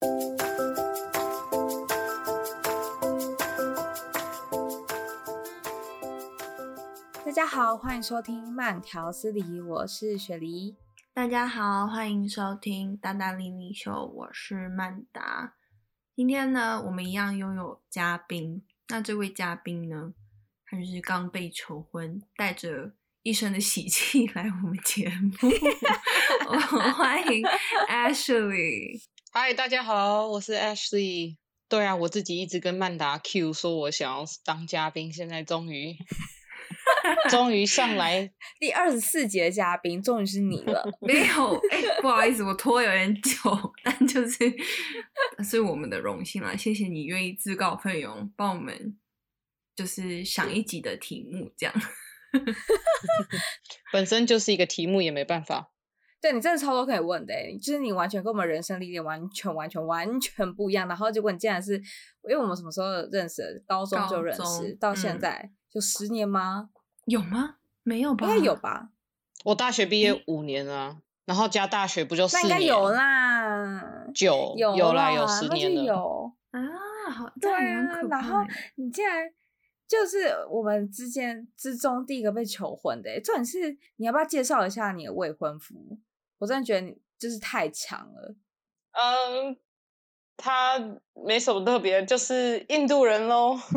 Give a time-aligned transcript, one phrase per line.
[0.00, 0.06] 大
[7.32, 10.76] 家好，欢迎收听慢条斯理，我是雪梨。
[11.12, 15.56] 大家好，欢迎收听大大丽丽秀，我是曼达。
[16.14, 18.64] 今天呢，我们一样拥有嘉宾。
[18.88, 20.14] 那这位嘉宾呢，
[20.64, 22.92] 他就是刚被求婚，带着
[23.24, 25.32] 一身的喜气来我们节目。
[26.48, 27.42] 我们欢迎
[27.88, 29.02] Ashley。
[29.30, 31.36] 嗨，大家好，我是 Ashley。
[31.68, 35.94] 对啊，我自己一直跟曼达 Q 说，我想要当嘉宾，现在终于。
[37.28, 40.82] 终于上来 第二十四节嘉宾，终于是你了。
[41.00, 44.38] 没有，哎、欸，不好意思，我拖有点久，但就是
[45.44, 46.56] 是我们的荣幸啦。
[46.56, 48.98] 谢谢你愿意自告奋勇帮我们，
[49.76, 51.74] 就是想一集的题目，这样。
[53.92, 55.70] 本身就是一个题目，也没办法。
[56.20, 57.32] 对，你真的超多可以问的，
[57.62, 60.88] 就是你完全跟我们人生历练完全完全完全不一样。
[60.88, 61.76] 然后结果你竟然是，
[62.28, 63.62] 因为我们什么时候认识的？
[63.66, 66.70] 高中就认识，到现在、嗯、就十年吗？
[67.04, 67.58] 有吗？
[67.84, 68.26] 没有吧？
[68.26, 68.88] 应该有吧。
[69.44, 72.48] 我大学毕业五年啊，嗯、然后加大学不就四年？
[72.48, 75.84] 那应该有啦，九有有啦，有十年了。
[75.84, 76.60] 有啊，
[77.12, 78.02] 好对啊。
[78.10, 78.40] 然后
[78.74, 79.30] 你竟然
[79.86, 85.96] 就是我们之间之中第一个被求婚的，重点是你要不要介绍一下你的未婚夫？
[86.38, 88.34] 我真的觉得你就是太强了。
[88.92, 89.56] 嗯，
[90.36, 90.78] 他
[91.26, 93.58] 没什么特别，就是印度人喽。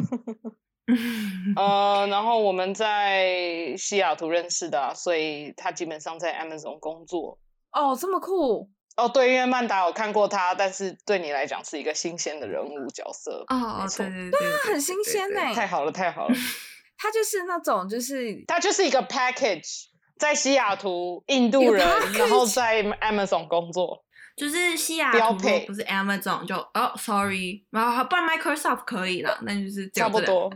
[1.56, 7.40] 呃，然后我们在西雅图认识的啊，所以他基本上在 Amazon 工作。
[7.72, 8.70] 哦，这么酷！
[8.98, 13.46] 哦，对，因为曼达有看过他，但是对你来讲是一个新鲜的人物角色。
[13.48, 15.54] 哦，对对对，对啊，很新鲜哎！
[15.54, 16.36] 太好了，太好了。
[16.98, 19.86] 他就是那种，就是他就是一个 package，
[20.22, 21.84] 在西雅图印度人，
[22.14, 24.06] 然后在 Amazon 工作。
[24.38, 30.50] 就是西雅图不是 Amazon 就哦，sorry，然后不然 Microsoft 可以了，那就是差不多。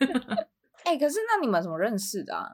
[0.84, 2.46] 哎、欸，可是那你们怎么认识的啊？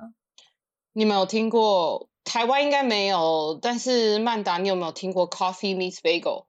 [0.93, 6.47] 你们有听过台湾应该没有，但是曼达，你有没有听过 Coffee Meets Bagel？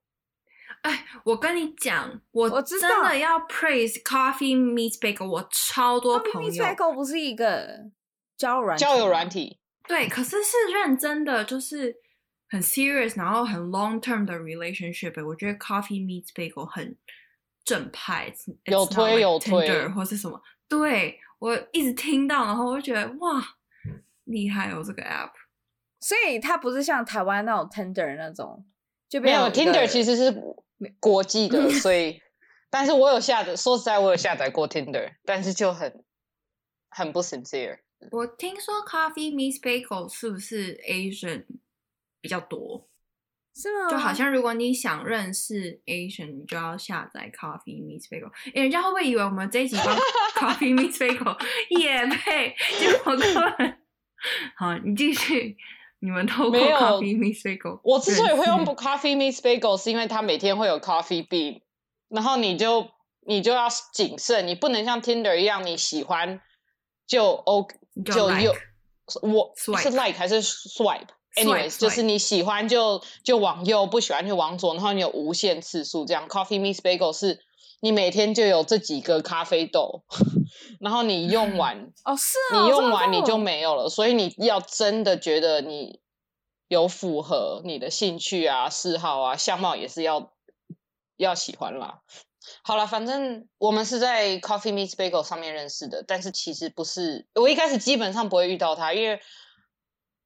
[0.84, 6.50] 哎，我跟你讲，我真的要 praise Coffee Meets Bagel，我超多朋友。
[6.50, 7.92] Coffee Meets Bagel 不是一个
[8.38, 11.98] 交友软交友软体，对，可是是认真的，就是。
[12.54, 16.98] 很 serious，然后很 long term 的 relationship，我觉得 Coffee Meets Bagel 很
[17.64, 18.30] 正派，
[18.66, 20.38] 有推 like 有推，或是什么？
[20.68, 23.42] 对，我一直听到，然后我就觉得哇，
[24.26, 25.32] 厉害哦这个 app。
[26.02, 28.66] 所以它不是像台湾那种 Tinder 那种，
[29.08, 30.36] 就没有，Tinder 其实是
[31.00, 32.22] 国际的， 所以，
[32.70, 36.04] 但是我有下载，说实在，我有下载过 Tinder，但是就很
[36.90, 37.80] 很不 sincere。
[38.10, 41.46] 我听说 Coffee Meets Bagel 是不是 Asian？
[42.20, 42.88] 比较多，
[43.56, 43.90] 是吗？
[43.90, 48.32] 就好像如果你想认识 Asian，你就要下载 Coffee Meets Bagel。
[48.54, 49.96] 哎，人家会不会以为我们这一集帮
[50.36, 51.38] Coffee Meets Bagel
[51.70, 52.56] 也配？
[52.80, 53.78] 结果根本
[54.56, 55.58] 好，你继续。
[56.04, 61.62] 你们透过 Coffee Meets Bagel，我之所以会用 Coffee Meets Bagel，是因为它每天会有 Coffee Bean，
[62.10, 62.90] 然后你就
[63.28, 66.42] 你就要谨慎，你不能像 Tinder 一样，你喜欢
[67.06, 68.56] 就 OK 就有
[69.22, 76.28] 我是 Like 还是 Swipe？Anyways，就是你喜欢就就往右，不喜欢就往左，然后你有无限次数这样。
[76.30, 77.42] Coffee Miss Bagel 是
[77.82, 80.04] 你每天就有这几个咖啡豆，
[80.80, 86.00] 然后你用完哦 是哦，你用完你就没有了，所以你要真的觉得你
[86.68, 90.32] 有符合你的兴趣啊、嗜好啊、相貌也是要
[91.18, 92.02] 要喜欢啦。
[92.64, 99.20] 好了，反正我们是在 Coffee Meets Bagel 上面认识的，但是其实不是，我一开始基本上不会遇到他，因为。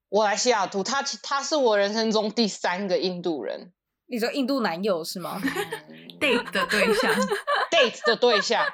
[0.07, 3.73] 我来西雅图，他他是我人生中第三个印度人。
[4.05, 5.41] 你说印度男友是吗？
[6.21, 7.11] Date 的对象，
[7.71, 8.65] Date 的对象。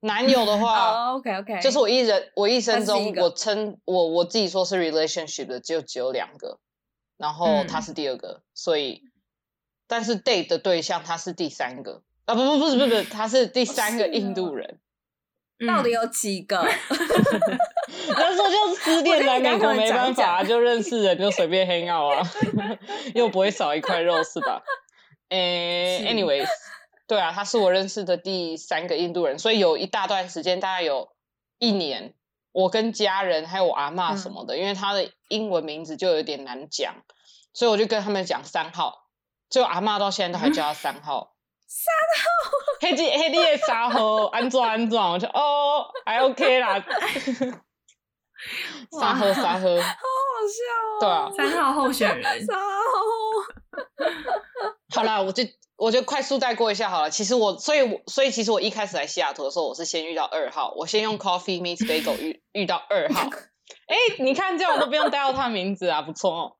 [0.00, 6.60] 男友的话、oh,，OK OK，就是我一人，我一生中我称我我自己说是 relationship 的就只有两个，
[7.16, 9.02] 然后他是第二个，嗯、所以，
[9.88, 14.78] 但是 Date 的对象他是第三个啊，不不不是不是， 他是第三个印度人。
[15.66, 16.58] 到底有几个？
[16.62, 22.30] 那时候就失恋来美国没办法，就认识人就随便 hang out 啊，
[23.14, 24.62] 又不会少一块肉是吧？
[25.30, 26.46] 诶、欸、anyways，
[27.08, 31.08] 对啊，他是我认识的第三个印度人，所以有一大段时间，大概有
[31.58, 32.12] 一年，
[32.52, 36.94] 我跟家人还有我阿嬷什么的、嗯，因为他的英文名字就有点难讲，
[37.54, 39.06] 所以我就跟他们讲三号，
[39.50, 41.32] 就阿嬷到现在都还叫他三号。
[41.32, 41.37] 嗯
[41.68, 41.94] 三
[42.24, 42.50] 号，
[42.80, 46.82] 黑弟黑弟的三号， 安装安装，我就哦，还 OK 啦。
[48.90, 50.62] 三号三号，好好笑
[50.96, 50.98] 哦。
[51.00, 52.46] 对啊，三号候选人。
[52.46, 52.64] 三号。
[54.94, 55.42] 好啦，我就
[55.76, 57.10] 我就快速带过一下好了。
[57.10, 63.28] 其实我，所以我，所以其实我一开始来西雅图的时候，我是先遇到二号，我先用 Coffee Meets Bagel 遇遇到二号。
[63.86, 66.56] 哎，你看这样我都不用带到他名字啊，不错哦。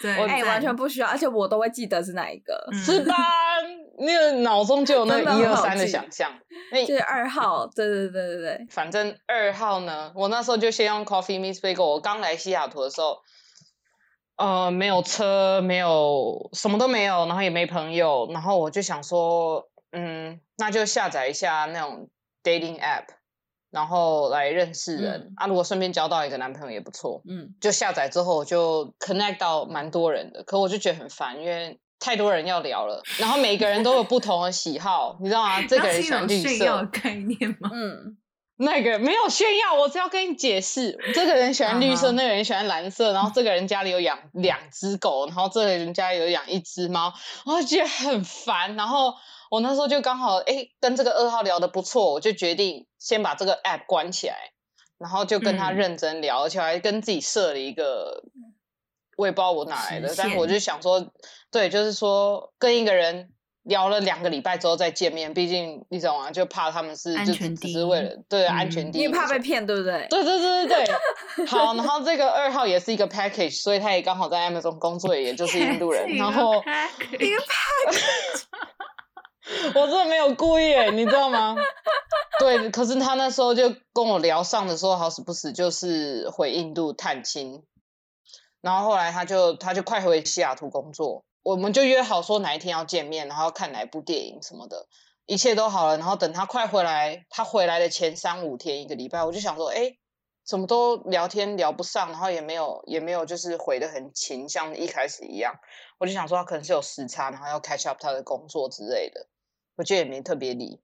[0.00, 3.14] 对，哎，完全不需要，而且我都会记得是哪一个，是吧？
[3.98, 6.32] 那个脑中就有那个一二三的想象。
[6.86, 8.66] 就是二号，对对对对对。
[8.70, 11.84] 反正二号呢，我那时候就先用 Coffee Miss Bagel。
[11.84, 13.18] 我刚来西雅图的时候。
[14.38, 22.10] 呃，没有车，没有什么都没有，然后也没朋友，然后我就想说，嗯，那就下载一下那种
[22.42, 23.06] dating app，
[23.76, 25.46] 然后来认识人、嗯、啊。
[25.46, 35.60] 如果顺便交到一个男朋友也不错，嗯，就下载之后我就 connect 到蛮多人的，可我就觉得很烦，因为太多人要聊了，然后每个人都有不同的喜好，你知道吗？
[35.68, 37.70] 这个人喜欢绿色概念吗？
[37.72, 38.16] 嗯。
[38.58, 42.14] 那个没有炫耀，我只要跟你解释，这个人喜欢绿色，uh -huh.
[42.14, 47.12] 那个人喜欢蓝色，然后这个人家里有养两只狗，然后这个人家里有养一只猫，
[47.44, 48.74] 我觉得很烦。
[48.74, 49.12] 然后
[49.50, 54.36] 我那时候就刚好哎跟这个二号聊的不错，我就决定先把这个 app 关起来，
[54.98, 58.24] 然后就跟他认真聊，嗯、而且还跟自己设了一个，
[59.16, 61.12] 我也不知道我哪来的，但是我就想说，
[61.50, 63.30] 对，就是说跟一个人。
[63.66, 66.30] 聊了两个礼拜之后再见面，毕竟你知道吗？
[66.30, 70.06] 就怕他们是就只是为了对、嗯、安全第一，因为怕被骗，对不对？
[70.08, 70.84] 对对对对
[71.34, 71.46] 对。
[71.50, 76.06] 好，然后这个二号也是一个 package，所以他也刚好在 Amazon 工作，也就是印度人。
[76.14, 78.42] 然后一个 package，
[79.74, 81.56] 我真的没有故意，你知道吗？
[82.40, 87.64] 对，可是他那时候就跟我聊上的时候，好死不死就是回印度探亲，
[88.60, 91.24] 然后后来他就他就快回西雅图工作。
[91.42, 94.88] 我们就约好说哪一天要见面，然后看哪部电影什么的，
[95.26, 95.96] 一切都好了。
[95.96, 99.96] 然后等他快回来，他回来的前三五天一个礼拜，我就想说，哎，
[100.44, 105.54] 怎么都聊天聊不上，然后也没有也没有就是回得很勤，像一开始一样。
[105.98, 109.28] 我就想说他可能是有时差，然后要 catch up 他的工作之类的，
[109.76, 110.80] 我就也没特别理。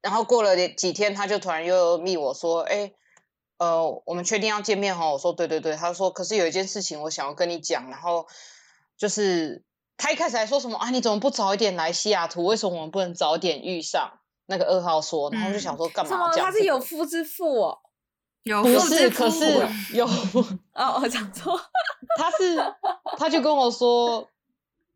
[0.00, 2.92] 然后过了几天，他就突然又密我说，哎，
[3.58, 5.10] 呃，我们确定要见面哈？
[5.10, 5.76] 我说对对对。
[5.76, 8.26] 他说，可是有一件事情我想要跟你讲，然后
[8.96, 9.64] 就是。
[9.96, 10.90] 他一开始还说什么啊？
[10.90, 12.44] 你怎么不早一点来西雅图？
[12.44, 14.18] 为什么我们不能早点遇上？
[14.46, 16.50] 那个二号说，然后就想说干嘛这样、嗯？
[16.50, 17.78] 他是有夫之妇哦，
[18.42, 20.04] 有夫之妇，可是有
[20.74, 21.56] 哦，我讲错，
[22.18, 22.56] 他是
[23.16, 24.28] 他就跟我说，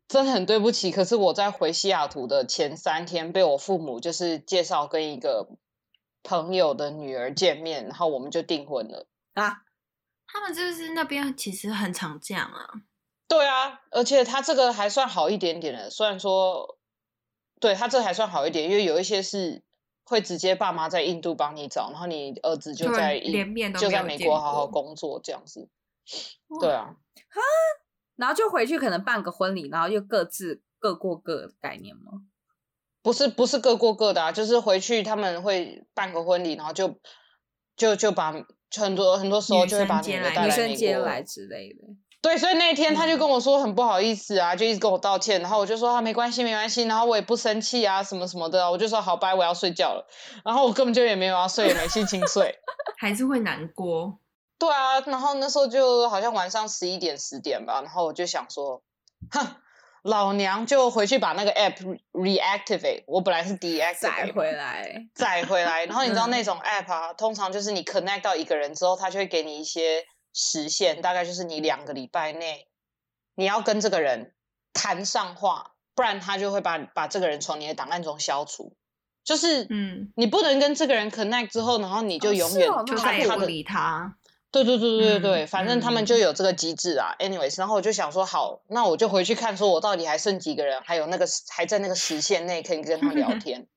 [0.09, 5.47] 真的很对不起，可是我在回西雅图的前三天，被我父母就是介绍跟一个
[6.23, 9.61] 朋友的女儿见面，然后我们就订婚了啊。
[10.25, 12.69] 他们就是那边其实很常见啊。
[13.27, 16.79] 对啊，而且他这个还算好一点点的，虽然说，
[17.59, 19.63] 对他这还算好一点，因为有一些是
[20.03, 25.69] 会直接爸妈在印度帮你找，然后你儿子就在连面就在美国好好工作这样子。
[26.59, 26.95] 对啊，
[27.29, 27.41] 哈，
[28.19, 32.21] 然后就回去可能办个婚礼，然后又各自各过各的概念吗？
[33.01, 36.99] 不是，不是各过各的啊，就是回去他们会办个婚礼，然后就
[37.77, 38.33] 就就把
[38.75, 41.79] 很多很多时候就会把女的带来美国，女生接来之类的。
[42.21, 50.05] 对，所以那一天他就跟我说很不好意思啊，就一直跟我道歉，然后我就说他、啊、没关系，没关系，然后我也不生气啊，什么什么的，我就说好，拜，我要睡觉了，
[50.43, 52.53] 然后我根本就也没有要睡，也没心情睡，
[52.99, 54.19] 还是会难过。
[54.59, 58.83] 对啊，然后那时候就好像晚上十一点十点吧，然后我就想说，
[59.31, 59.55] 哼，
[60.03, 70.05] 老娘就回去把那个 app reactivate，我本来是 deactivate 载回来，载回来，然后你知道那种 app 啊，通常就是你 connect 到一个人之后，他就会给你一些。
[70.31, 72.67] 时限大概就是你两个礼拜内，
[73.33, 74.35] 你要跟这个人
[74.73, 78.75] 谈上话，不然他就会把把这个人从你的档案中消除。
[79.23, 84.15] 就是，嗯，你不能跟这个人 connect 之后，然后你就永远就再也不理他。
[84.51, 87.15] 对对对对对、嗯、反正他们就有这个机制啊。
[87.19, 93.67] 嗯、anyways，然后我就想说，好，那我就回去看，说我到底还剩几个人，还有那个还在那个时限内可以跟他聊天。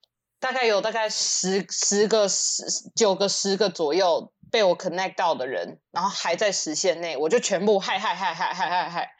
[0.40, 2.64] 大概有大概十十个十
[2.94, 4.32] 九个十个左右。
[4.50, 9.10] 被我 connect 到的人，然后还在时限内，我就全部嗨嗨嗨嗨嗨嗨嗨，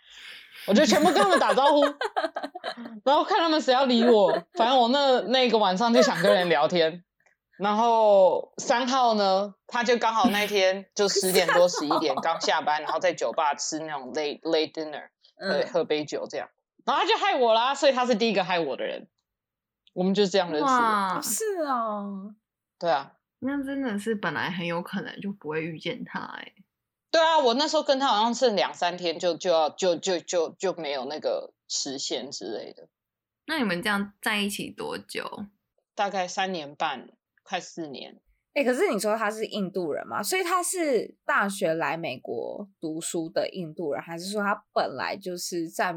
[0.66, 1.82] 我就全部跟他们打招呼，
[3.02, 4.30] 然后看他们谁要理我。
[4.52, 7.02] 反正我那那个晚上就想跟人聊天。
[7.58, 16.48] 然后三号呢，他就刚好那天就十点多十一点刚下班，然后在酒吧吃那种 late late dinner，对，喝杯酒这样，
[16.84, 19.08] 然后他就害我啦，所以他是第一个害我的人。
[19.94, 20.62] 我们就是这样认
[21.22, 22.34] 识是哦，
[22.78, 23.12] 对啊。
[23.40, 26.54] 那真的是本来很有可能就不会遇见他哎、欸。
[27.10, 32.88] 对啊，我那时候跟他好像是两三天就就要就就就就没有那个时限之类的。
[33.46, 35.44] 那你们这样在一起多久？
[35.94, 37.10] 大概三年半，
[37.42, 38.20] 快四年。
[38.54, 40.22] 哎、欸，可是你说他是印度人吗？
[40.22, 45.94] 所以他是大学来美国读书的印度人，还是说他本来就是在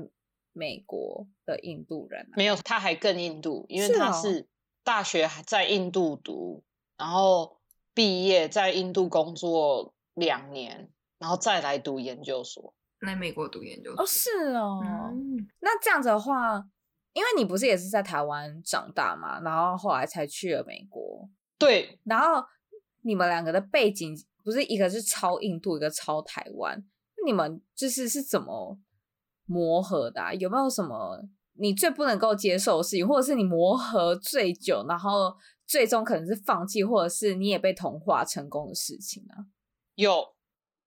[0.54, 2.32] 美国的印度人、啊？
[2.38, 4.48] 没有，他还更印度，因为他是
[4.86, 6.64] 大学还在印度读，哦、
[6.96, 7.60] 然后
[7.94, 14.02] 毕业在印度工作两年，然后再来读研究所，来美国读研究所。
[14.02, 14.80] 哦，是哦。
[14.82, 16.66] 嗯、那这样子的话，
[17.12, 21.30] 因为你不是也是在台湾长大嘛，然后后来才去了美国。
[21.58, 22.44] 对，然后
[23.02, 26.84] 你们两个的背景不是一个是超印度，一个超台湾，
[27.18, 28.80] 那你们就是是怎么？
[29.48, 31.22] 磨合的、啊、有没有什么
[31.54, 35.36] 你最不能够接受的事情，或者是你磨合最久，然后
[35.68, 39.46] 最终可能是放弃，或者是你也被同化成功的事情啊？
[39.94, 40.34] 有，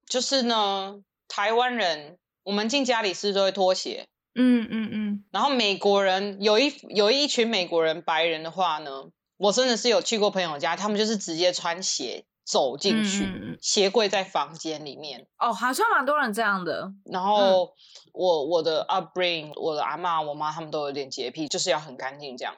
[0.07, 8.91] 就是呢，台湾人我们进家里是都会脱鞋，嗯嗯嗯，然后美国人有一有一群美国人白人的话呢，
[9.39, 12.27] 我真的是有去过朋友家，他们就是直接穿鞋。
[12.51, 15.27] 走进去，嗯、鞋柜在房间里面。
[15.37, 16.91] 哦，好像蛮多人这样的。
[17.05, 17.69] 然后、嗯、
[18.15, 22.55] 我我的 upbringing，我的阿妈、我妈他们都有点洁癖，就是要很干净这样。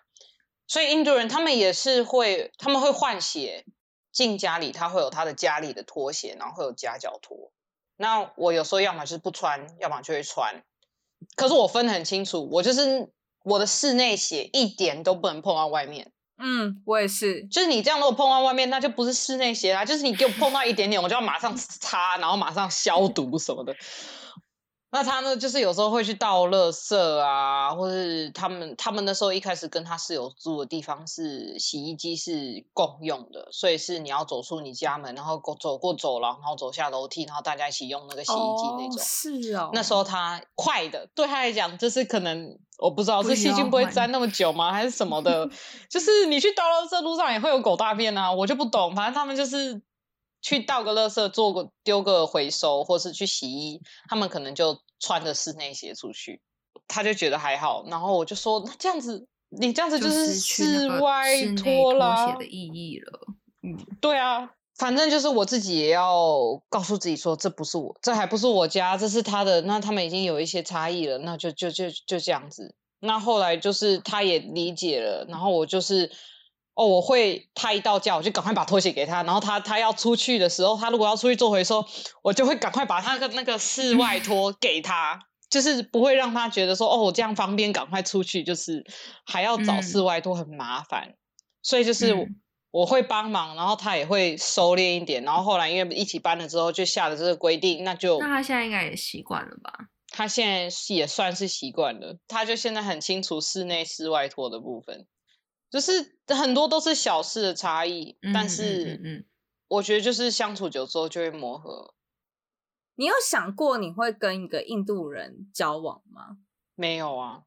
[0.69, 3.65] 所以印度人他们也是会，他们会换鞋
[4.13, 7.51] 进家里，他会有他的家里的拖鞋，然后会有夹脚拖。
[7.97, 10.63] 那我有时候要么就是不穿，要么就会穿。
[11.35, 13.11] 可是我分得很清楚，我就是
[13.43, 16.13] 我的室内鞋一点都不能碰到外面。
[16.41, 17.43] 嗯，我也是。
[17.45, 19.85] 就是你这样，如果碰到外面，那就不是室内鞋啦。
[19.85, 23.75] 就是你给我碰到一点点，我就要马上擦，然后马上消毒什么的。
[24.93, 38.97] 那他呢，就是有时候会去倒垃圾啊，或是他们他们那时候一开始跟他室友住的地方是洗衣机是共用的，所以是你要走出你家门，然后走过走廊，然后走下楼梯，然后大家一起用那个洗衣机那种。
[38.97, 39.71] 哦，是哦。
[39.73, 45.49] 那时候他快的，对他来讲就是可能我不知道是细菌不会粘那么久吗，还是什么的？
[45.89, 49.81] 就是你去倒垃圾路上也会有狗大便啊，我就不懂，反正他们就是。
[50.43, 56.41] 去倒个垃圾，做个丢个回收，或是去洗衣，他们可能就穿着室内鞋出去，
[56.89, 57.85] 他就觉得还好。
[57.89, 63.21] 然后我就说，那这样子，你这样子就是室外拖啦，鞋的意义了。
[63.63, 69.61] 嗯，对啊，反正就是我自己也要告诉自己说，这不是我，这还不是我家，这是他的。
[69.63, 72.75] 那他们已经有一些差异了，那就就就就这样子。
[73.01, 76.11] 那后来就是他也理解了，然后我就是。
[76.81, 79.23] 哦，我会，他一到家，我就赶快把拖鞋给他。
[79.25, 81.85] 然后他他要出去的时候，他如果要出去做回收，
[82.23, 85.21] 我就会赶快把他的那个室外拖 给他，
[85.51, 88.83] 就是不会让他觉得说，哦，我这样方便，赶快出去，就是
[89.27, 91.09] 还要找室外拖很麻烦。
[91.09, 91.17] 嗯、
[91.63, 92.17] 所以就是
[92.71, 95.23] 我会帮忙，然后他也会收敛一点。
[95.23, 99.71] 然后后来因为一起搬了之后，就下了这个规定，那就那他现在应该也习惯了吧？
[100.09, 105.07] 他现在也算是习惯了，他就现在很清楚室内室外拖的部分。
[105.71, 109.25] 就是很多都是小事的差异，嗯、但是嗯，
[109.69, 111.95] 我觉得就是相处久之后就会磨合。
[112.97, 116.39] 你有想过你会跟一个印度人交往吗？
[116.75, 117.45] 没有啊，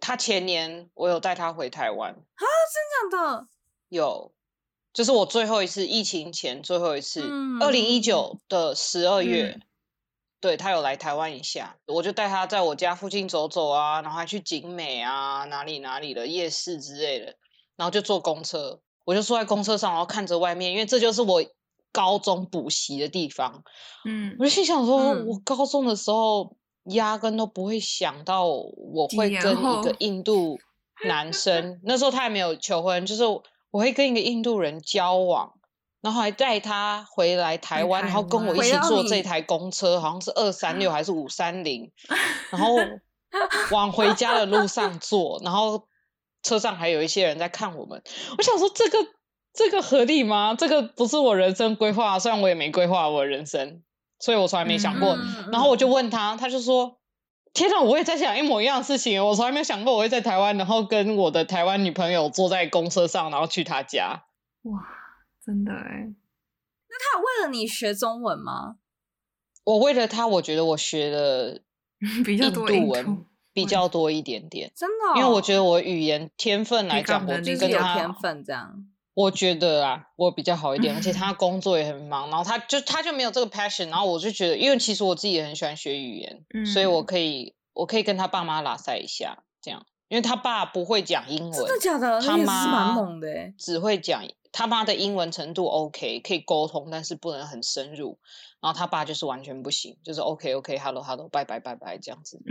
[0.00, 2.44] 他前年我有带他回台湾啊，
[3.10, 3.48] 真的？
[3.88, 4.34] 有，
[4.92, 7.22] 就是我最后一次疫情前最后一次，
[7.60, 9.62] 二零一九的十二月，嗯、
[10.40, 17.36] 对，他有来台湾一下，我就带他在我家附近走走啊，然后还去景美啊，哪里哪里的夜市之类的。
[17.76, 21.42] 然后就坐公车，我就坐在公车上，然后看着外面，因为这就是我
[21.90, 23.64] 高中补习的地方。
[24.04, 30.58] 嗯，我就心想说，嗯、我高中的时候压根都不会想到我会跟一个印度
[31.06, 35.54] 男生，那时候他还没有求婚，就是我会跟一个印度人交往，
[36.00, 41.90] 然后还带他回来台湾，然后跟我一起坐这台公车，好像是二三六 还是五三零，
[42.50, 42.76] 然后
[43.70, 45.86] 往回家的路上坐，然后。
[46.42, 48.02] 车上还有一些人在看我们，
[48.36, 48.98] 我想说这个
[49.52, 50.54] 这个合理吗？
[50.58, 53.82] 这个不是我人生规划，虽然我也没规划我的人生，
[54.18, 55.10] 所以我从来没想过。
[55.14, 56.98] 嗯、然后我就问他，他就说
[57.52, 64.24] ：“天哪，我也在想一模一样的事情，我从来没有想过我会在台湾，然后跟我的台湾女朋友坐在公车上，然后去他家。”
[64.64, 64.80] 哇，
[65.44, 66.14] 真的哎！
[66.88, 68.76] 那他有为了你学中文吗？
[69.64, 71.60] 我为了他，我觉得我学了
[72.24, 73.26] 比较多印度文。
[73.52, 78.86] 比较多一点点，真的、哦，因为我觉得我语言天分来讲，我就跟他天分这样。
[79.14, 92.22] 我觉得啊，我比较好一点，而且 他工作也很忙，然后他就他就没有这个 passion，然后我就觉得，因为其实我自己也很喜欢学语言，嗯、所以我可以我可以跟他爸妈拉塞一下，这样，因为他爸不会讲英文，真的假的？
[92.22, 93.28] 他妈蛮猛的，
[93.58, 98.18] 只会讲他妈的英文程度 OK，可以沟通，但是不能很深入。
[98.60, 102.40] 然后他爸就是完全不行，就是 OK OK，Hello Hello，拜拜拜拜这样子。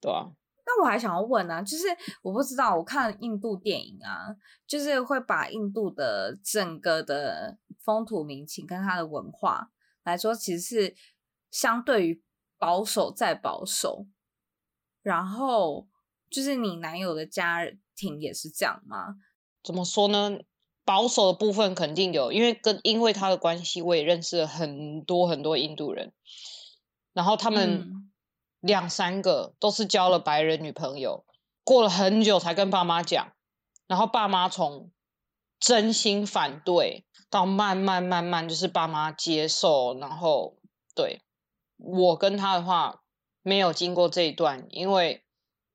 [0.00, 0.32] 对啊。
[0.68, 1.84] 那我还想要问呢、啊，就是
[2.22, 4.34] 我不知道，我看印度电影啊，
[4.66, 9.70] 就是会把印度的整个的风土民情跟它的文化
[10.02, 10.96] 来说，其实是
[11.52, 12.20] 相对于
[12.58, 14.08] 保守再保守。
[15.02, 15.86] 然后
[16.28, 17.60] 就是你男友的家
[17.96, 19.16] 庭也是这样吗？
[19.62, 20.38] 怎么说呢？
[20.84, 26.12] 保守的部分肯定有，因为跟因为他的关系，我也认识了很多很多印度人，
[27.12, 28.08] 然后他们
[28.60, 31.24] 两三个都是交了白人女朋友，
[31.64, 33.32] 过了很久才跟爸妈讲，
[33.88, 34.92] 然后爸妈从
[35.58, 40.56] 真心反对到慢慢慢慢就是爸妈接受，然后
[40.94, 41.22] 对
[41.78, 43.02] 我跟他的话
[43.42, 45.25] 没有经过这一段，因为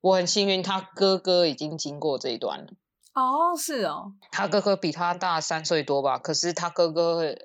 [0.01, 2.67] 我很幸运，他哥哥已经经过这一段了。
[3.13, 6.17] 哦，是哦，他哥哥比他大三岁多吧？
[6.17, 7.35] 可是他哥哥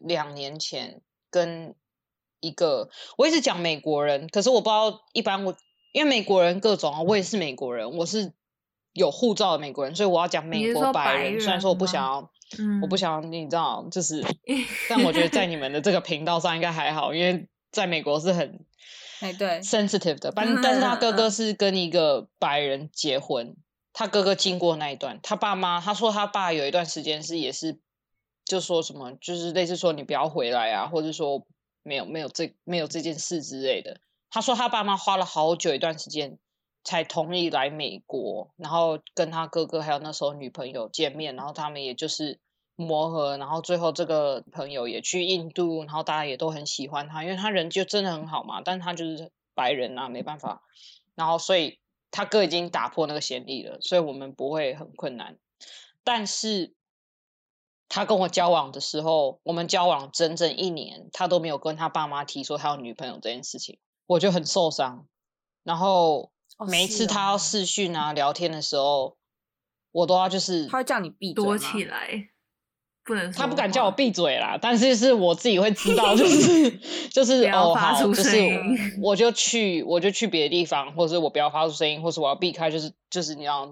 [0.00, 1.00] 两年前
[1.30, 1.74] 跟
[2.40, 5.56] 一个，我一直讲美国人，可是我不知道一般我
[5.92, 8.32] 因为美国人各种啊，我也是美国人，我是
[8.92, 11.22] 有护照的美国人，所以我要讲美国白人。
[11.24, 14.22] 白人虽然说我不想要，嗯、我不想要，你知道，就是，
[14.90, 18.64] 但我觉得在你们的这个频道上应该还好，因为在美国是很
[19.20, 23.56] 哎对 sensitive 的，但但是他哥哥是跟一个白人结婚。
[23.92, 27.80] 他哥哥经过那一段，他爸妈他说他爸有一段时间是也是，
[28.44, 31.44] 就说什么就是类似说你不要回来啊，或者说
[31.82, 34.00] 没有没有这没有这件事之类的。
[34.30, 36.38] 他说他爸妈花了好久一段时间
[36.84, 42.38] 才同意来美国，然后跟他哥哥还有那时候女朋友见面，然后他们也就是
[42.78, 50.62] 磨合，然后最后这个朋友也去印度，然后大家也都很喜欢他，因为他人就真的很好嘛，但是他就是白人啊，没办法，
[51.14, 51.78] 然后所以。
[52.10, 55.36] 他哥已经打破那个先例了，所以我们不会很困难。
[56.02, 56.72] 但是
[57.86, 65.06] 他跟我交往的时候，我们交往整整一年，他都没有跟他爸妈提说他有女朋友这件事情，我就很受伤。
[65.64, 66.32] 然后
[66.66, 69.18] 每一次他要视讯啊、哦、聊天的时候，
[69.92, 72.30] 我都要就是他会叫你闭嘴躲起来。
[73.08, 76.70] 不能，他不敢叫我闭嘴啦，但是是我自己会知道， 就是
[77.10, 78.60] 就是哦，好，就是
[79.00, 83.66] 我就去，我就去别的地方，或者是我不要发出声音，或是我要避开，就是就是你要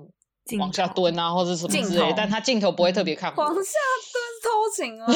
[0.59, 3.43] 往下蹲啊，或者什么之类，但他镜头不会特别看我。
[3.45, 3.61] 往下
[4.15, 5.06] 蹲偷情啊？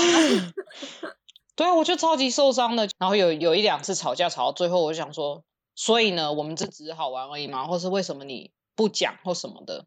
[1.57, 2.87] 对啊，我就超级受伤的。
[2.99, 5.43] 然后有有一两次吵架吵到最后，我就想说，
[5.75, 9.87] 所以呢，我们这只是好玩而已嘛，或是为什么你不讲或什么的？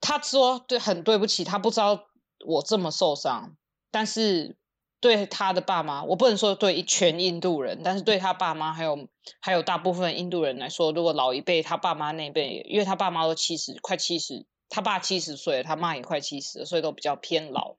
[0.00, 2.06] 他说对，很对不起，他不知道。
[2.44, 3.56] 我这么受伤，
[3.90, 4.56] 但是
[5.00, 9.08] 对他的爸妈，我不能说对全印度人，但是对他爸妈还有
[9.40, 17.76] 还有大部分印度人来说，如果老一辈他爸妈那辈，因为他爸妈都七十快七十，他爸七十岁，他妈也快七十，所以都比较偏老。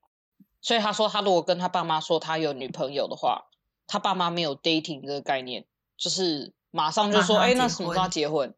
[0.62, 3.45] 所以他说，他如果跟他爸妈说他有女朋友的话，
[3.88, 5.65] 他爸妈没有 dating 这个概念，
[5.97, 8.54] 就是马上就说，哎，那什么时候结婚？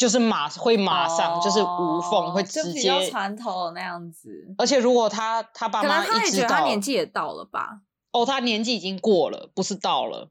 [0.00, 7.82] 就是马会马上、哦、就是无缝会直接传统那样子，而且如果他他爸妈一直到，他年纪也到了吧？
[8.10, 10.30] 哦，他年纪已经过了，不是到了。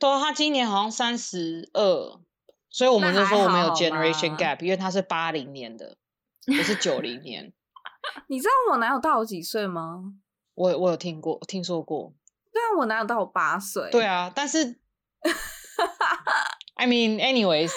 [0.00, 2.18] 对啊，他今年好像三十二，
[2.70, 5.98] 所以我们就说我们有 generation gap，因为他是八零年的，
[6.46, 7.52] 我是九零年。
[8.28, 10.14] 你知道我男友大我几岁吗？
[10.54, 12.14] 我我有听过听说过。
[12.50, 13.90] 对啊，我男友大我八岁。
[13.90, 14.80] 对啊，但是。
[16.74, 17.72] I mean, anyways，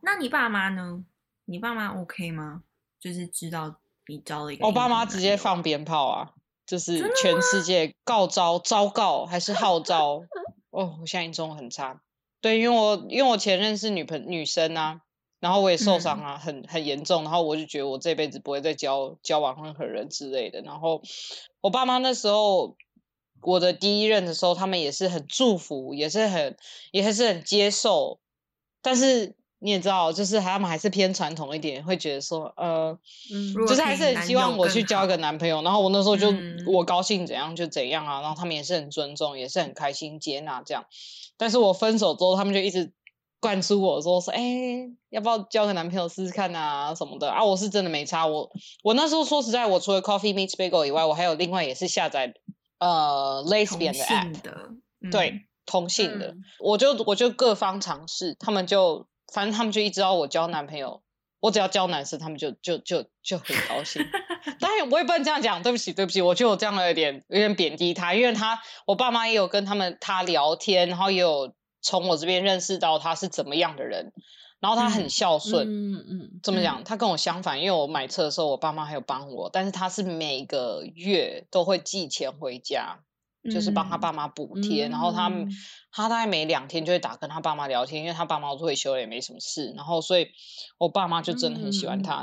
[0.00, 1.04] 那你爸妈呢？
[1.46, 2.62] 你爸妈 OK 吗？
[3.00, 6.30] 就是知道你招了一个，我爸妈直接放鞭炮啊，
[6.66, 10.22] 就是全世界告招、昭告还是号召？
[10.70, 12.00] 哦，我现在中文很差。
[12.40, 15.00] 对，因为我因为我前任是女朋女生啊，
[15.40, 20.60] 然后我也受伤啊，嗯、很很严重，然后我就觉得我这辈子不会再交交往任何人之类的。
[20.60, 21.02] 然后
[21.60, 22.76] 我爸妈那时候。
[23.42, 26.56] 我的第一任的时候，他们也是很祝福，也是很，
[26.90, 28.18] 也是很接受。
[28.82, 32.98] 但是你也知道，就是他们还是偏传统一点，会觉得说，呃，
[33.32, 35.62] 嗯、就是还是很希望我去交一个男朋友。
[35.62, 38.20] 然后我那时候就、嗯、我高兴怎样就怎样啊。
[38.20, 40.84] 然后他们也是很尊重，也是很开心接纳这样。
[41.36, 42.92] 但是我分手之后，他们就一直
[43.40, 47.44] 灌输我说说，哎、欸，要不要交个男朋友试试看啊什么的啊？
[47.44, 48.26] 我是真的没差。
[48.26, 48.50] 我
[48.82, 52.34] 我那时候说实在，我除了 Coffee Meets Bagel 以外，我还有另外也是下载。
[52.78, 54.70] 呃，Lesbian 的 app，的
[55.10, 61.02] 对，同性的，嗯、我就我就各方尝试，他们就反正他们就一直要我交男朋友，
[61.40, 64.04] 我只要交男生，他们就就就就很高兴。
[64.60, 74.12] 当然我也不能这样讲，对不起对不起，我觉得我这样有点有点贬低他，因为他我爸妈也有跟他们他聊天，然后也有从我这边认识到他是怎么样的人。
[74.58, 76.82] 然后他很孝顺，嗯嗯，怎么讲？
[76.82, 83.00] 他跟我相反，因为我买车的时候，我爸妈还有帮我，但是他是每个月都会寄钱回家，
[83.52, 84.88] 就是帮他爸妈补贴。
[84.88, 85.30] 然后他
[85.92, 89.74] 他大概每两天就会打跟他爸妈聊天，因为他爸妈都退休了，也没什么事。
[89.76, 90.28] 然后所以，
[90.78, 92.22] 我爸妈就真的很喜欢他。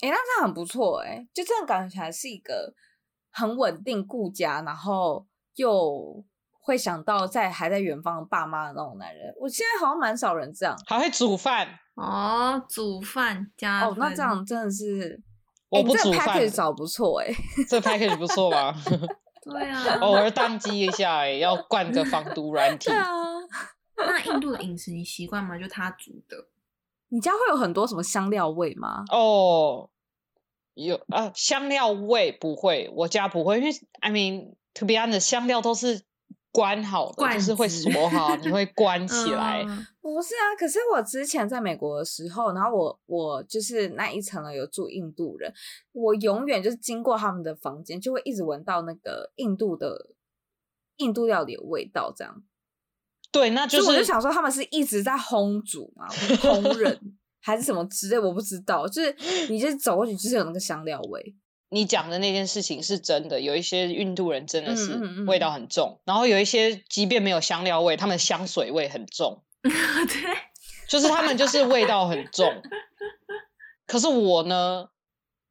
[0.00, 2.72] 哎，那这样很不错哎，就这样感觉起来是一个
[3.32, 6.24] 很稳定顾家，然后又。
[6.68, 9.34] 会想到在还在远方的爸妈的那种男人。
[9.40, 15.18] 我现在好像蛮少人这样，还会煮饭哦，煮饭加哦，那这样真的是
[15.70, 17.36] 我不煮饭，欸、这 package 找不错哎、欸，
[17.70, 18.74] 这 package 不错吧？
[19.42, 22.90] 对啊，偶尔宕机一下哎、欸，要灌个防毒软体。
[22.90, 23.06] 对啊，
[23.96, 25.56] 那印度的饮食你习惯吗？
[25.56, 26.48] 就他煮的，
[27.08, 29.06] 你家会有很多什么香料味吗？
[29.10, 29.88] 哦，
[30.74, 36.06] 有啊，香料味不会，我家不会，因为 I mean to be honest，香料都是。
[36.58, 39.62] 关好的，就是会锁好，你会关起来。
[39.68, 45.52] 嗯、不是啊，可是我之前在美国的时候，然后我我就是那一层楼有住印度人，
[45.92, 50.10] 我永远就是经过他们的房间，就会一直闻到那个印度的
[50.96, 52.42] 印度料理的味道，这样。
[53.30, 56.08] 对，那就是我就想说，他们是一直在烘煮嘛，
[56.42, 56.98] 烹饪
[57.40, 58.88] 还是什么之类，我不知道。
[58.88, 59.14] 就是
[59.48, 61.36] 你就是走过去，就是有那个香料味。
[61.70, 64.94] 你讲的那件事情是真的，有一些印度人真的是
[65.26, 69.42] 味道很重，嗯嗯嗯，然后有一些即便没有香料味，他们香水味很重。
[69.62, 69.70] 对，
[70.88, 72.62] 就是他们就是味道很重。
[73.86, 74.88] 可是我呢，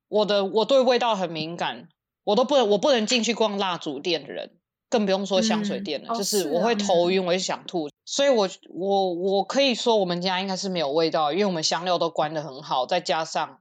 [0.07, 1.89] 我的我对味道很敏感，
[2.23, 4.57] 我都不能我不能进去逛蜡烛店的人，
[4.89, 7.89] 更不用说香水店了，嗯、就是我会头晕，我会想吐。
[8.05, 13.59] 所以我我我可以说我们家应该是没有味道，因为我们香料都关的很好，再加上。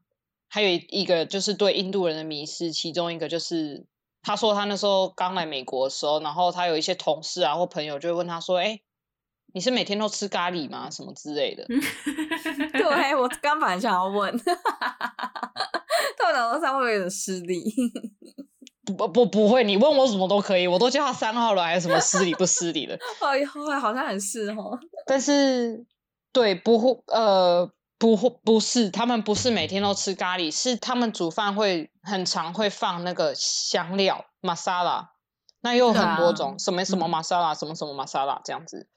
[0.49, 3.85] 还有一个就是对印度人的迷失，其中一个就是
[4.23, 8.81] 他说他那时候刚来美国的时候，然后他有一些同事啊或朋友就会问他说：“哎，
[9.53, 10.89] 你是每天都吃咖喱吗？
[10.91, 11.67] 什么之类的？”
[12.73, 14.45] 对，我刚本来想要问，头
[16.33, 17.63] 脑上会不会有点失礼？
[18.97, 22.95] 不不不会，你问我什么都可以，我都叫他三号了，还有什么失礼不失礼的？
[22.95, 24.79] 哦，后来好像很是哦。
[25.07, 25.85] 但是
[26.33, 27.71] 对不会呃。
[27.99, 35.13] 不不是，他们不是每天都吃咖喱，是他们煮饭会很常会放那个香料玛莎拉，
[35.63, 38.89] 那又有很多种，啊、什么什么玛莎拉，什么什么玛莎拉这样子。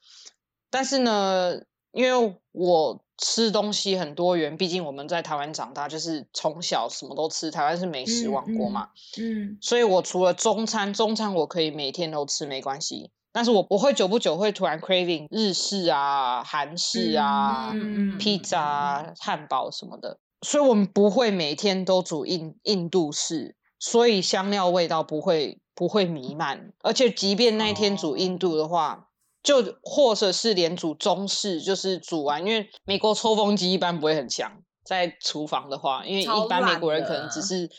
[0.69, 13.11] 但是呢，因为我吃东西很多元，毕竟我们在台湾长大，就是从小什么都吃，台湾是美食王国嘛，嗯，嗯，所以我除了中餐，中餐我可以每天都吃，没关系。
[13.39, 26.73] 但是我我会久不久会突然 craving 日式啊、韩式啊、嗯、披萨、啊、汉堡什么的，所以我们不会每天都煮印印度式，所以香料味道不会不会弥漫。
[26.83, 29.07] 而且即便那一天煮印度的话，
[29.41, 34.51] 就或者是连煮中式，就是煮完，因为美国抽风机一般不会很强，
[34.83, 37.69] 在厨房的话，因为一般美国人可能只是。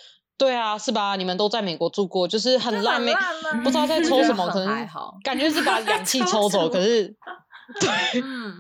[0.40, 1.16] 对啊，是吧？
[1.16, 3.12] 你们都在美国住过，就是很烂，没
[3.62, 4.88] 不知道在 抽什么，可能
[5.22, 6.70] 感觉是把 氧气抽走。
[6.70, 7.14] 可是，
[7.79, 8.59] 对，嗯，